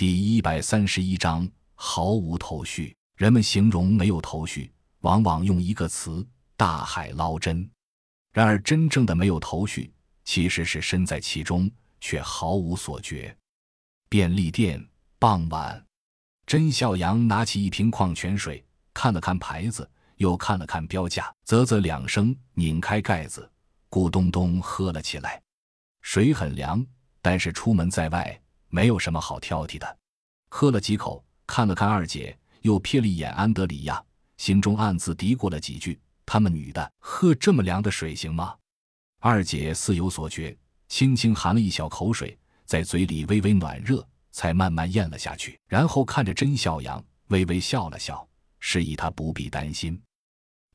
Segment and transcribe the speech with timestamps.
[0.00, 2.96] 第一百三十一章毫无头绪。
[3.18, 6.26] 人们形容没有头绪，往往用一个词
[6.56, 7.70] “大海捞针”。
[8.32, 9.92] 然而，真正的没有头绪，
[10.24, 13.36] 其实是身在其中却毫无所觉。
[14.08, 14.82] 便利店，
[15.18, 15.84] 傍晚，
[16.46, 18.64] 甄笑阳拿起一瓶矿泉水，
[18.94, 19.86] 看了看牌子，
[20.16, 23.50] 又看了看标价，啧啧两声，拧开盖子，
[23.90, 25.42] 咕咚咚喝了起来。
[26.00, 26.86] 水很凉，
[27.20, 28.40] 但是出门在外。
[28.70, 29.98] 没有什么好挑剔的，
[30.48, 34.02] 喝了几口，看了看二姐，又瞥了一眼安德里亚，
[34.38, 38.56] 心中暗自嘀咕了几句：“他们女的喝这么凉的水行吗？”
[39.20, 40.56] 二姐似有所觉，
[40.88, 48.26] 轻轻含了一小口水，在嘴里微微暖热，才慢慢咽了下去，然后看着甄笑阳，微微笑了笑，
[48.60, 50.00] 示意他不必担心。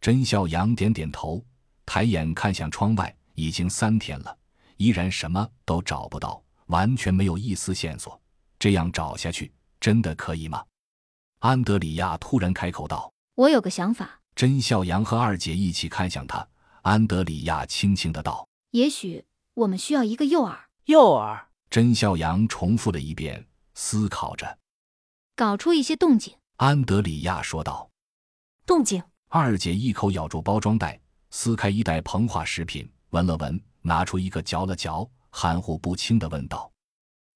[0.01, 1.43] 甄笑阳点点头，
[1.85, 4.37] 抬眼看向窗外，已经三天了，
[4.77, 6.44] 依然什么都找不到。
[6.67, 8.19] 完全没有一丝线索，
[8.57, 10.63] 这样找下去真的可以吗？
[11.39, 16.47] 安德里亚突然开口道：“我有个想法。”甄笑阳和二姐一起看向他。
[16.81, 21.39] 安德里亚轻轻的道：“也许我们需要一个诱饵。”诱饵。
[21.69, 24.57] 甄笑阳重复了一遍，思考着。
[25.35, 26.33] 搞出一些动静。
[26.57, 27.89] 安德里亚说道
[28.65, 35.09] ：“动静。”二姐一口咬住包装袋，撕开一袋膨化食品，闻了闻，拿出一个嚼了嚼。
[35.37, 36.71] 含糊不清的问道：“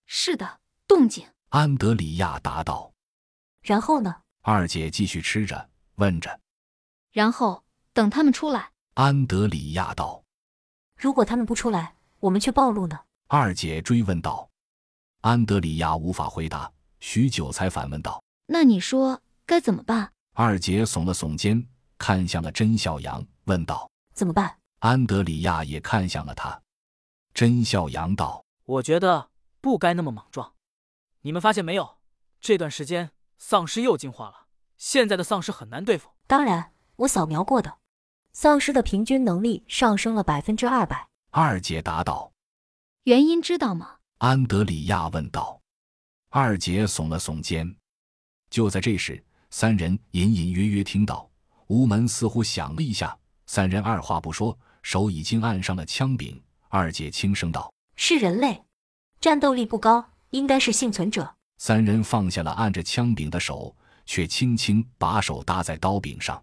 [0.08, 2.94] 是的，动静。”安德里亚答道。
[3.62, 6.40] “然后呢？”二姐继续吃着，问着。
[7.12, 7.62] “然后
[7.92, 10.24] 等他们出来。”安德里亚道。
[10.96, 14.50] “如果他们不出来，我们却暴露呢？”二姐追问道。
[15.20, 26.62] 安德里亚无法回答，许久才反问道：“那你说该怎么办？”二姐耸了耸肩，看向了甄小阳，问道：“怎么办？”安德里亚也看向了他。
[27.40, 29.30] 甄笑阳道：“我觉得
[29.62, 30.56] 不该那么莽撞。
[31.22, 32.00] 你们发现没有？
[32.42, 34.48] 这段时间丧尸又进化了。
[34.76, 36.10] 现在的丧尸很难对付。
[36.28, 37.78] 当然，我扫描过的，
[38.34, 42.34] 丧尸的平均能力上升了百分之二百。”二姐答道
[43.04, 45.62] ：“原因知道吗？”安德里亚问道。
[46.32, 47.74] 二姐耸了耸肩。
[48.50, 51.32] 就在这时，三人隐隐约约听到
[51.68, 53.18] 屋门似乎响了一下。
[53.46, 56.44] 三人二话不说，手已经按上了枪柄。
[56.72, 58.64] 二姐轻声道：“是人类，
[59.20, 63.76] 战斗力不高，应该是幸存者。”三人放下了按着枪柄的手，
[64.06, 66.42] 却轻轻把手搭在刀柄上。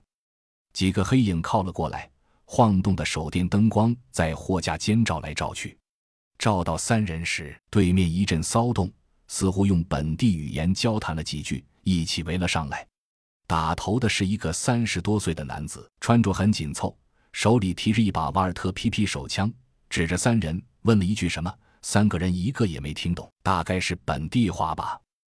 [0.72, 2.10] 几个黑影靠了过来，
[2.44, 5.78] 晃动的手电灯光在货架间照来照去。
[6.38, 8.92] 照到三人时，对面一阵骚动，
[9.28, 12.84] 似乎用本地语言交谈了几句，一起围了上来。
[13.46, 16.98] 打头的是一个三十多岁的男子，穿着很紧凑，
[17.30, 19.48] 手里提着一把瓦尔特 PP 手枪。
[19.88, 21.52] 指着三人问了一句什么，
[21.82, 24.98] 三个人一个也没听懂，大概是本地话吧。